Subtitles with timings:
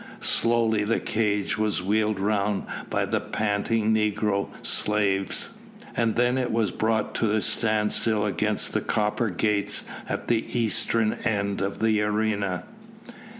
[0.19, 5.51] Slowly the cage was wheeled round by the panting negro slaves,
[5.95, 11.13] and then it was brought to a standstill against the copper gates at the eastern
[11.23, 12.63] end of the arena.